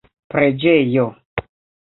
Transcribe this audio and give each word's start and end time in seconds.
preĝejo 0.35 1.05